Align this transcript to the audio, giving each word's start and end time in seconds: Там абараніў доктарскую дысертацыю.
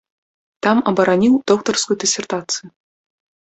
Там 0.67 0.77
абараніў 0.91 1.33
доктарскую 1.51 1.99
дысертацыю. 2.05 2.67